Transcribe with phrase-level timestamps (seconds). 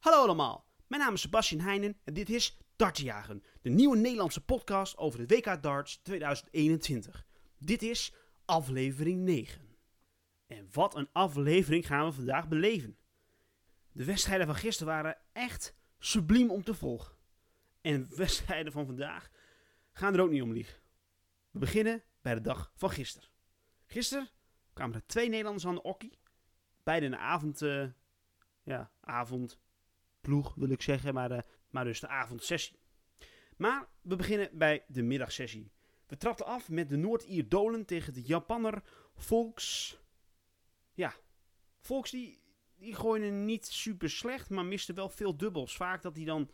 [0.00, 4.96] Hallo allemaal, mijn naam is Sebastian Heijnen en dit is Dartjagen, de nieuwe Nederlandse podcast
[4.96, 7.26] over de WK Darts 2021.
[7.58, 9.76] Dit is aflevering 9.
[10.46, 12.98] En wat een aflevering gaan we vandaag beleven.
[13.92, 17.16] De wedstrijden van gisteren waren echt subliem om te volgen.
[17.80, 19.30] En de wedstrijden van vandaag
[19.92, 20.80] gaan er ook niet om liegen.
[21.50, 23.28] We beginnen bij de dag van gisteren.
[23.86, 24.28] Gisteren
[24.72, 26.18] kwamen er twee Nederlanders aan de okkie.
[26.82, 27.86] Beide in de avond, eh,
[28.62, 28.92] ja,
[30.20, 32.78] avondploeg wil ik zeggen, maar, eh, maar dus de avondsessie.
[33.56, 35.70] Maar we beginnen bij de middagsessie.
[36.06, 38.82] We trapten af met de Noord-Ier Dolen tegen de Japanner
[39.14, 39.98] Volks.
[40.94, 41.14] Ja,
[41.80, 42.40] Volks die,
[42.76, 45.76] die gooiden niet super slecht, maar miste wel veel dubbels.
[45.76, 46.50] Vaak dat hij dan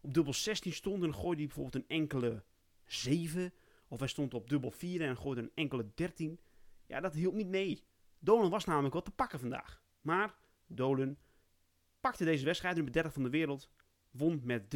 [0.00, 2.44] op dubbel 16 stond en gooide hij bijvoorbeeld een enkele
[2.86, 3.52] 7.
[3.88, 6.40] Of hij stond op dubbel 4 en gooide een enkele 13.
[6.86, 7.84] Ja, dat hielp niet mee.
[8.18, 9.82] Dolan was namelijk wat te pakken vandaag.
[10.00, 10.34] Maar
[10.66, 11.16] Dolan
[12.00, 13.70] pakte deze wedstrijd, nummer 30 van de wereld,
[14.10, 14.68] won met 3-1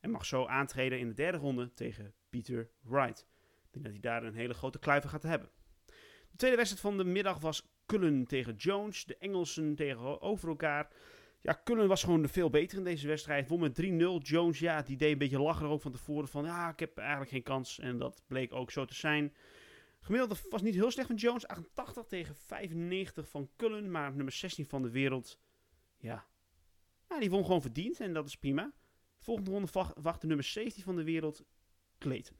[0.00, 3.26] en mag zo aantreden in de derde ronde tegen Peter Wright.
[3.64, 5.50] Ik denk dat hij daar een hele grote kluiver gaat hebben.
[6.30, 9.04] De tweede wedstrijd van de middag was Cullen tegen Jones.
[9.04, 10.92] De Engelsen tegenover elkaar.
[11.40, 13.48] Ja, Cullen was gewoon veel beter in deze wedstrijd.
[13.48, 13.84] Won met 3-0.
[14.22, 16.28] Jones, ja, die deed een beetje lachen ook van tevoren.
[16.28, 17.78] Van ja, ik heb eigenlijk geen kans.
[17.78, 19.34] En dat bleek ook zo te zijn.
[20.00, 21.46] Gemiddelde was niet heel slecht van Jones.
[21.46, 23.90] 88 tegen 95 van Cullen.
[23.90, 25.40] Maar nummer 16 van de wereld.
[25.98, 26.26] Ja.
[27.18, 28.00] Die won gewoon verdiend.
[28.00, 28.72] En dat is prima.
[29.18, 29.68] Volgende ronde
[30.00, 31.44] wacht de nummer 17 van de wereld.
[31.98, 32.36] Clayton.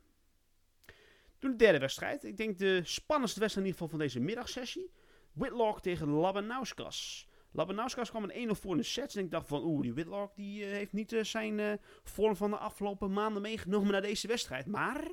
[1.38, 2.24] Toen de derde wedstrijd.
[2.24, 4.92] Ik denk de spannendste wedstrijd in ieder geval van deze middagsessie.
[5.32, 7.28] Whitlock tegen Labanauskas.
[7.52, 9.16] Labanauskas kwam een 1-0 voor in de sets.
[9.16, 11.72] En ik dacht van, oeh, die Whitlock die, uh, heeft niet uh, zijn uh,
[12.02, 14.66] vorm van de afgelopen maanden meegenomen naar deze wedstrijd.
[14.66, 15.12] Maar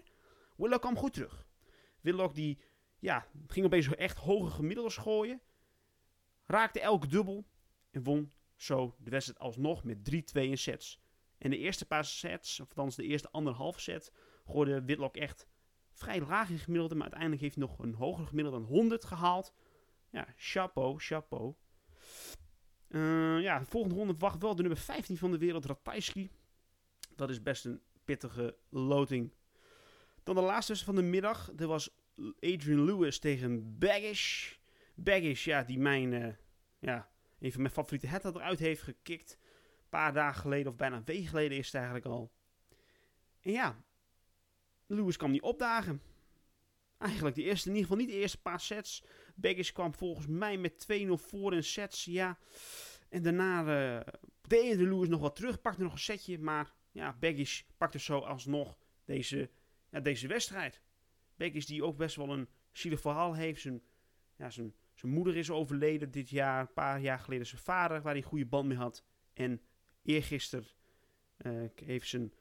[0.56, 1.47] Whitlock kwam goed terug.
[2.02, 2.59] Whitlock die,
[3.00, 5.42] ja, ging opeens echt hoge gemiddeldes gooien.
[6.45, 7.45] Raakte elke dubbel.
[7.92, 11.02] En won zo de wedstrijd alsnog met 3-2 in sets.
[11.38, 14.12] En de eerste paar sets, of althans de eerste anderhalf set,
[14.45, 15.47] gooide Whitlock echt
[15.92, 16.95] vrij laag in gemiddelde.
[16.95, 19.53] Maar uiteindelijk heeft hij nog een hoger gemiddelde dan 100 gehaald.
[20.09, 21.53] Ja, chapeau, chapeau.
[22.90, 26.31] Uh, ja, de volgende ronde wacht wel de nummer 15 van de wereld, Ratajski.
[27.16, 29.34] Dat is best een pittige loting.
[30.24, 31.51] Dan de laatste van de middag.
[31.57, 31.90] Er was
[32.40, 34.53] Adrian Lewis tegen Baggish.
[34.96, 36.34] Baggish, ja, die mijn, uh,
[36.80, 37.09] ja,
[37.45, 39.38] een van mijn favoriete hetten eruit heeft gekikt.
[39.41, 42.31] Een paar dagen geleden, of bijna een week geleden is het eigenlijk al.
[43.41, 43.83] En ja,
[44.85, 46.01] Lewis kwam niet opdagen.
[46.97, 49.03] Eigenlijk de eerste, in ieder geval niet de eerste paar sets.
[49.35, 52.38] Baggish kwam volgens mij met 2-0 voor in sets, ja.
[53.09, 54.01] En daarna uh,
[54.41, 56.39] deed de Lewis nog wat terug, pakte nog een setje.
[56.39, 59.50] Maar ja, Baggish pakte zo alsnog deze,
[59.89, 60.81] ja, deze wedstrijd.
[61.35, 63.62] Baggish die ook best wel een zielig verhaal heeft.
[63.62, 63.81] Zijn,
[64.35, 68.13] ja, zijn, zijn moeder is overleden dit jaar, een paar jaar geleden zijn vader, waar
[68.13, 69.06] hij een goede band mee had.
[69.33, 69.61] En
[70.03, 70.67] eergisteren
[71.38, 72.33] uh, heeft zijn,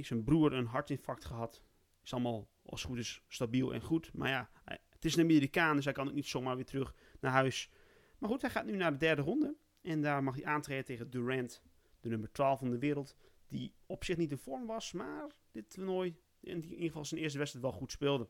[0.00, 1.62] zijn broer een hartinfarct gehad.
[2.04, 4.12] Is allemaal als goed is stabiel en goed.
[4.12, 4.50] Maar ja,
[4.88, 7.70] het is een Amerikaan, dus hij kan ook niet zomaar weer terug naar huis.
[8.18, 9.56] Maar goed, hij gaat nu naar de derde ronde.
[9.82, 11.62] En daar mag hij aantreden tegen Durant,
[12.00, 13.16] de nummer 12 van de wereld.
[13.48, 17.38] Die op zich niet in vorm was, maar dit toernooi in ieder geval zijn eerste
[17.38, 18.28] wedstrijd wel goed speelde.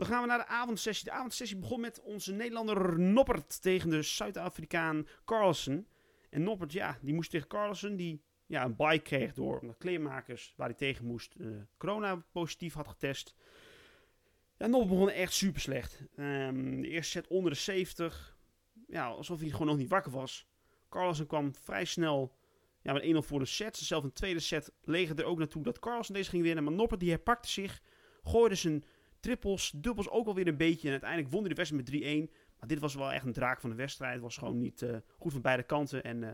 [0.00, 1.04] Dan gaan we naar de avondsessie.
[1.04, 5.86] De avondsessie begon met onze Nederlander Noppert tegen de Zuid-Afrikaan Carlsen.
[6.30, 10.54] En Noppert, ja, die moest tegen Carlsen, die ja, een bike kreeg door de kleermakers
[10.56, 13.34] waar hij tegen moest uh, corona positief had getest.
[14.56, 16.02] Ja, Noppert begon echt super slecht.
[16.16, 18.36] Um, de eerste set onder de 70.
[18.86, 20.48] Ja, alsof hij gewoon nog niet wakker was.
[20.88, 22.36] Carlsen kwam vrij snel
[22.82, 23.76] ja, met 1-0 voor de set.
[23.76, 26.64] Zelf een tweede set leeg er ook naartoe dat Carlsen deze ging winnen.
[26.64, 27.82] Maar Noppert die herpakte zich,
[28.22, 28.84] gooide zijn
[29.20, 30.86] trippels, dubbels ook alweer een beetje.
[30.86, 32.32] En uiteindelijk won hij de wedstrijd met 3-1.
[32.58, 34.12] Maar dit was wel echt een draak van de wedstrijd.
[34.12, 36.04] Het was gewoon niet uh, goed van beide kanten.
[36.04, 36.30] En uh,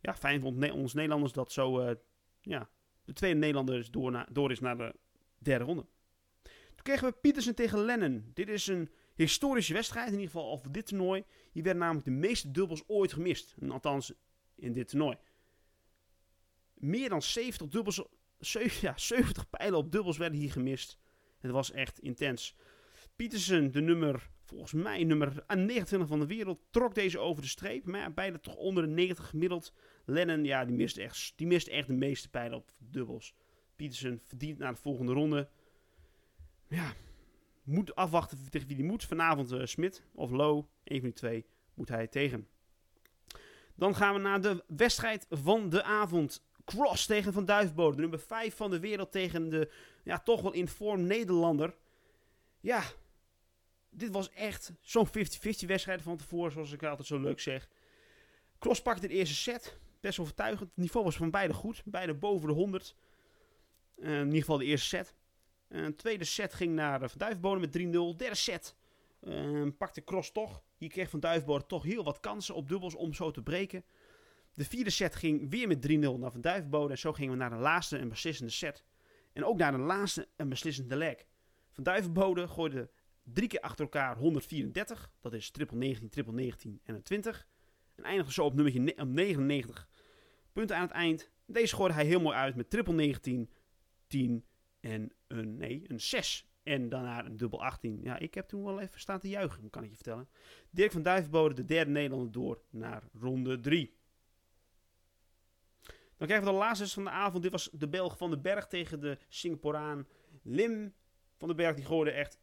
[0.00, 1.94] ja, fijn vond ons Nederlanders dat zo uh,
[2.40, 2.68] ja,
[3.04, 4.94] de tweede Nederlander door, door is naar de
[5.38, 5.86] derde ronde.
[6.74, 8.30] Toen kregen we Pietersen tegen Lennon.
[8.34, 11.24] Dit is een historische wedstrijd, in ieder geval over dit toernooi.
[11.52, 13.54] Hier werden namelijk de meeste dubbels ooit gemist.
[13.68, 14.12] Althans,
[14.54, 15.16] in dit toernooi.
[16.74, 18.02] Meer dan 70 dubbels,
[18.38, 20.98] 7, ja, 70 pijlen op dubbels werden hier gemist.
[21.40, 22.56] Het was echt intens.
[23.16, 27.86] Pietersen, de nummer, volgens mij nummer 29 van de wereld, trok deze over de streep.
[27.86, 29.72] Maar ja, beide toch onder de 90 gemiddeld.
[30.04, 33.34] Lennon, ja, die mist echt, die mist echt de meeste pijlen op dubbels.
[33.76, 35.48] Pietersen verdient naar de volgende ronde.
[36.68, 36.92] Ja,
[37.62, 39.04] moet afwachten tegen wie die moet.
[39.04, 42.48] Vanavond uh, Smit of Low, een van die twee, moet hij tegen.
[43.74, 46.42] Dan gaan we naar de wedstrijd van de avond.
[46.76, 47.94] Cross tegen Van Duifbode.
[47.94, 49.70] De nummer 5 van de wereld tegen de
[50.04, 51.74] ja, toch wel in vorm Nederlander.
[52.60, 52.82] Ja,
[53.90, 55.10] dit was echt zo'n 50-50
[55.66, 57.68] wedstrijd van tevoren, zoals ik altijd zo leuk zeg.
[58.58, 59.78] Cross pakte de eerste set.
[60.00, 60.68] Best overtuigend.
[60.68, 61.82] Het niveau was van beide goed.
[61.84, 62.94] Beide boven de 100.
[63.96, 65.14] Uh, in ieder geval de eerste set.
[65.68, 68.16] Een tweede set ging naar Van Duivenbodem met 3-0.
[68.16, 68.74] Derde set
[69.78, 70.62] pakte Cross toch.
[70.76, 73.84] Hier kreeg Van Duivenbodem toch heel wat kansen op dubbels om zo te breken.
[74.54, 76.92] De vierde set ging weer met 3-0 naar Van Duivenbode.
[76.92, 78.84] En zo gingen we naar de laatste en beslissende set.
[79.32, 81.26] En ook naar de laatste en beslissende leg.
[81.70, 82.90] Van Duivenbode gooide
[83.22, 85.12] drie keer achter elkaar 134.
[85.20, 87.46] Dat is triple 19, triple 19 en een 20.
[87.94, 89.88] En eindigde zo op nummertje 99
[90.52, 91.30] punten aan het eind.
[91.46, 93.50] Deze gooide hij heel mooi uit met triple 19,
[94.06, 94.44] 10
[94.80, 96.48] en een, nee, een 6.
[96.62, 98.00] En daarna een dubbel 18.
[98.02, 100.28] Ja, ik heb toen wel even staan te juichen, kan ik je vertellen.
[100.70, 103.98] Dirk van Duivenbode, de derde Nederlander, door naar ronde 3.
[106.20, 107.42] Dan krijgen we de laatste van de avond.
[107.42, 110.06] Dit was de Belg van den Berg tegen de Singaporaan
[110.42, 110.94] Lim
[111.36, 111.74] van den Berg.
[111.74, 112.40] Die gooide echt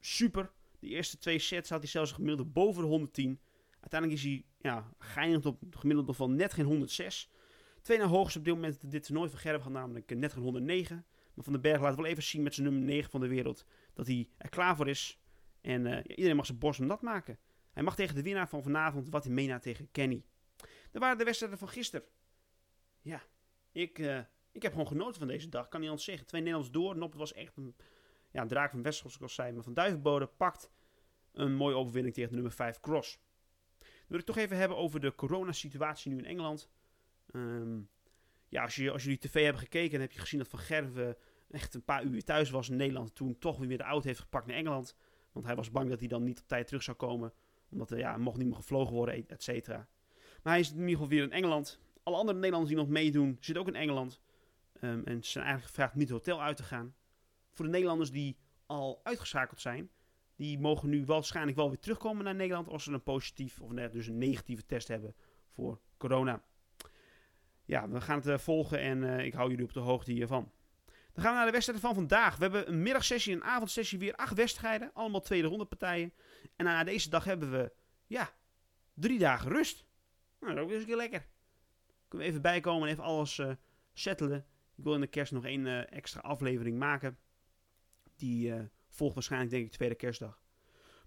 [0.00, 0.52] super.
[0.78, 3.40] De eerste twee sets had hij zelfs gemiddelde boven de 110.
[3.80, 7.30] Uiteindelijk is hij ja, geëindigd op het gemiddelde van net geen 106.
[7.82, 11.06] Twee na hoogste op dit moment dit toernooi van Gerben gaat namelijk net geen 109.
[11.34, 13.64] Maar Van den Berg laat wel even zien met zijn nummer 9 van de wereld
[13.94, 15.20] dat hij er klaar voor is.
[15.60, 17.38] En uh, iedereen mag zijn borst om dat maken.
[17.72, 20.24] Hij mag tegen de winnaar van vanavond wat hij meenaat tegen Kenny.
[20.90, 22.06] Dat waren de wedstrijden van gisteren.
[23.00, 23.22] Ja,
[23.72, 24.18] ik, uh,
[24.52, 25.68] ik heb gewoon genoten van deze dag.
[25.68, 26.26] Kan niet anders zeggen.
[26.26, 26.96] Twee Nederlands door.
[26.96, 27.76] Noppert was echt een
[28.30, 29.52] ja, draak van Wessels, zoals ik al zei.
[29.52, 30.70] Maar Van Duivenbode pakt
[31.32, 33.20] een mooie overwinning tegen de nummer 5 Cross.
[33.78, 36.70] Dan wil ik toch even hebben over de coronasituatie nu in Engeland.
[37.32, 37.88] Um,
[38.48, 41.16] ja, als, je, als jullie tv hebben gekeken, dan heb je gezien dat Van Gerven
[41.50, 43.14] echt een paar uur thuis was in Nederland.
[43.14, 44.96] Toen toch weer de auto heeft gepakt naar Engeland.
[45.32, 47.32] Want hij was bang dat hij dan niet op tijd terug zou komen.
[47.70, 49.88] Omdat er ja, mocht niet meer gevlogen worden, et cetera.
[50.42, 51.80] Maar hij is in ieder geval weer in Engeland.
[52.02, 54.20] Alle andere Nederlanders die nog meedoen, zitten ook in Engeland.
[54.80, 56.94] Um, en ze zijn eigenlijk gevraagd niet het hotel uit te gaan.
[57.52, 58.36] Voor de Nederlanders die
[58.66, 59.90] al uitgeschakeld zijn,
[60.36, 64.06] die mogen nu waarschijnlijk wel weer terugkomen naar Nederland als ze een positief of dus
[64.06, 65.14] een negatieve test hebben
[65.48, 66.42] voor corona.
[67.64, 70.52] Ja, we gaan het uh, volgen en uh, ik hou jullie op de hoogte hiervan.
[71.12, 72.36] Dan gaan we naar de wedstrijden van vandaag.
[72.36, 74.90] We hebben een middagsessie en een avondsessie weer acht wedstrijden.
[74.94, 76.12] Allemaal tweede ronde partijen.
[76.56, 77.72] En na deze dag hebben we,
[78.06, 78.30] ja,
[78.94, 79.84] drie dagen rust.
[80.40, 81.26] Nou, dat is ook eens een keer lekker.
[82.10, 83.52] Kunnen we even bijkomen en even alles uh,
[83.92, 84.46] settelen.
[84.76, 87.18] Ik wil in de kerst nog één uh, extra aflevering maken.
[88.16, 90.42] Die uh, volgt waarschijnlijk denk ik tweede kerstdag.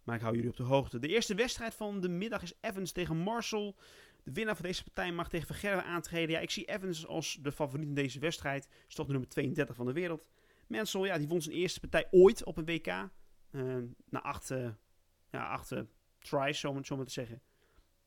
[0.04, 1.00] Maar ik hou jullie op de hoogte.
[1.00, 3.76] De eerste wedstrijd van de middag is Evans tegen Marshall.
[4.24, 6.36] De winnaar van deze partij mag tegen Vergerwe aantreden.
[6.36, 8.68] Ja, ik zie Evans als de favoriet in deze wedstrijd.
[8.88, 10.28] Is toch de nummer 32 van de wereld.
[10.68, 12.86] Mansell, ja, die won zijn eerste partij ooit op een WK.
[14.10, 14.48] Na acht,
[15.30, 15.74] ja, acht
[16.20, 17.42] tries, zo maar te zeggen.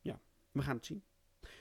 [0.01, 0.21] Ja,
[0.53, 1.03] we gaan het zien.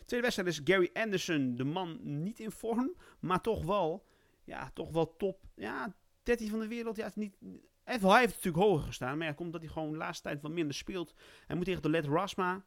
[0.05, 1.55] Tweede wedstrijd is Gary Anderson.
[1.55, 4.05] De man niet in vorm, maar toch wel,
[4.43, 5.43] ja, toch wel top.
[5.55, 6.95] Ja, 13 van de wereld.
[6.95, 7.35] Ja, niet,
[7.83, 9.17] hij heeft natuurlijk hoger gestaan.
[9.17, 11.13] Maar ja, komt dat hij gewoon de laatste tijd wat minder speelt.
[11.47, 12.65] Hij moet tegen de Let Rasma.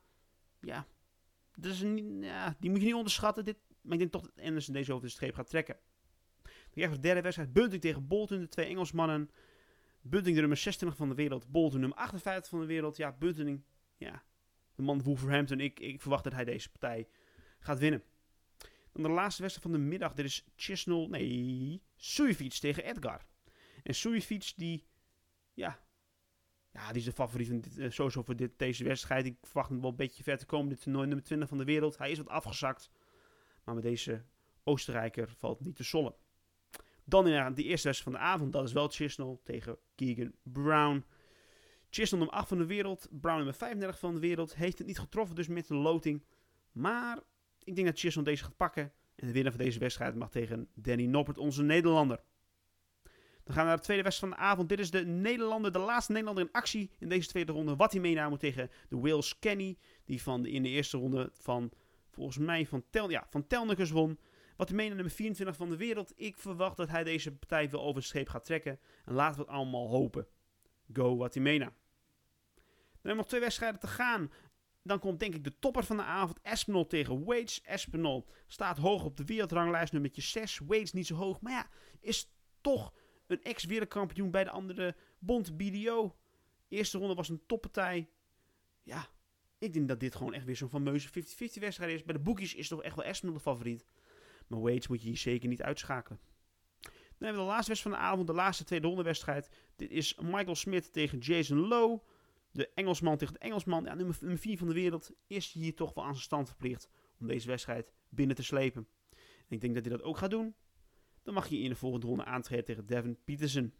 [0.60, 0.86] Ja,
[1.58, 1.80] dus,
[2.20, 3.44] ja, die moet je niet onderschatten.
[3.44, 5.76] Dit, maar ik denk toch dat Anderson deze over de streep gaat trekken.
[6.42, 7.52] Dan krijgen we de derde wedstrijd.
[7.52, 9.30] Bunting tegen Bolton, de twee Engelsmannen.
[10.00, 11.50] Bunting de nummer 26 van de wereld.
[11.50, 12.96] Bolton nummer 58 van de wereld.
[12.96, 13.64] Ja, Bunting,
[13.96, 14.22] ja,
[14.74, 15.60] de man Wolverhampton.
[15.60, 17.08] Ik, ik verwacht dat hij deze partij
[17.58, 18.02] gaat winnen.
[18.92, 20.14] Dan de laatste wedstrijd van de middag.
[20.14, 23.26] Dit is Chisnell, nee, Sujevic tegen Edgar.
[23.82, 24.86] En Sujevic die,
[25.54, 25.80] ja,
[26.72, 29.26] ja, die is de favoriet dit, uh, sowieso voor dit, deze wedstrijd.
[29.26, 30.68] Ik verwacht hem wel een beetje ver te komen.
[30.68, 31.98] Dit toernooi nummer 20 van de wereld.
[31.98, 32.90] Hij is wat afgezakt.
[33.64, 34.24] Maar met deze
[34.64, 36.14] Oostenrijker valt niet te sollen.
[37.04, 38.52] Dan in de eerste wedstrijd van de avond.
[38.52, 41.04] Dat is wel Chisnell tegen Keegan Brown.
[41.90, 43.08] Chisnell nummer 8 van de wereld.
[43.10, 44.54] Brown nummer 35 van de wereld.
[44.54, 46.24] Heeft het niet getroffen dus met de loting.
[46.72, 47.18] Maar
[47.68, 48.92] ik denk dat Chisnell deze gaat pakken.
[49.14, 52.20] En de winnaar van deze wedstrijd mag tegen Danny Noppert, onze Nederlander.
[53.44, 54.68] Dan gaan we naar de tweede wedstrijd van de avond.
[54.68, 57.76] Dit is de Nederlander, de laatste Nederlander in actie in deze tweede ronde.
[57.76, 59.78] Wat hij meenam tegen de Wales Kenny.
[60.04, 61.70] Die van de, in de eerste ronde van,
[62.10, 63.46] volgens mij, van, Tel, ja, van
[63.92, 64.18] won.
[64.56, 66.12] Wat hij meenam nummer 24 van de wereld.
[66.16, 68.78] Ik verwacht dat hij deze partij wel over de scheep gaat trekken.
[69.04, 70.26] En laten we het allemaal hopen.
[70.92, 71.64] Go Watimena.
[71.64, 71.74] Dan
[72.92, 74.32] hebben we nog twee wedstrijden te gaan.
[74.82, 76.38] Dan komt denk ik de topper van de avond.
[76.42, 77.60] Espinol tegen Waits.
[77.62, 79.92] Espinol staat hoog op de wereldranglijst.
[79.92, 80.58] Nummertje 6.
[80.58, 81.40] Waits niet zo hoog.
[81.40, 81.68] Maar ja,
[82.00, 82.94] is toch
[83.26, 86.16] een ex-wereldkampioen bij de andere bond BDO.
[86.68, 88.08] Eerste ronde was een toppartij.
[88.82, 89.08] Ja,
[89.58, 91.12] ik denk dat dit gewoon echt weer zo'n fameuze 50-50
[91.60, 92.04] wedstrijd is.
[92.04, 93.86] Bij de boekjes is toch echt wel Espinol de favoriet.
[94.46, 96.20] Maar Waits moet je hier zeker niet uitschakelen.
[97.18, 99.50] Dan hebben we de laatste wedstrijd van de avond, de laatste tweede ronde wedstrijd.
[99.76, 102.00] Dit is Michael Smith tegen Jason Lowe.
[102.58, 103.84] De Engelsman tegen de Engelsman.
[103.84, 106.88] Ja, nummer 4 van de wereld is hier toch wel aan zijn stand verplicht
[107.18, 108.88] om deze wedstrijd binnen te slepen.
[109.48, 110.54] En ik denk dat hij dat ook gaat doen.
[111.22, 113.74] Dan mag je in de volgende ronde aantreden tegen Devin Peterson.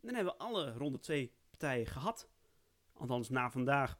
[0.00, 2.30] Dan hebben we alle ronde 2 partijen gehad.
[2.92, 3.98] Althans, na vandaag.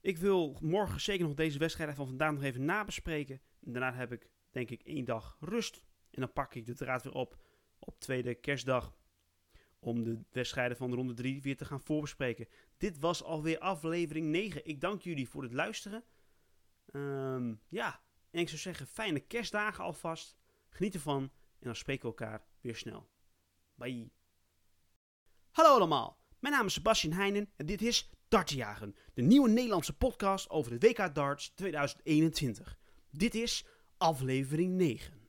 [0.00, 3.40] Ik wil morgen zeker nog deze wedstrijden van vandaag nog even nabespreken.
[3.60, 5.84] Daarna heb ik denk ik één dag rust.
[6.10, 7.36] En dan pak ik de draad weer op
[7.78, 8.94] op tweede kerstdag.
[9.84, 12.48] Om de wedstrijden van de ronde 3 weer te gaan voorbespreken.
[12.76, 14.66] Dit was alweer aflevering 9.
[14.66, 16.04] Ik dank jullie voor het luisteren.
[16.86, 20.36] Ehm, ja, en ik zou zeggen, fijne kerstdagen alvast.
[20.68, 23.08] Geniet ervan en dan spreken we elkaar weer snel.
[23.74, 24.10] Bye.
[25.50, 30.50] Hallo allemaal, mijn naam is Sebastian Heijnen en dit is Dartjagen, de nieuwe Nederlandse podcast
[30.50, 32.78] over de WK Darts 2021.
[33.10, 35.21] Dit is aflevering 9.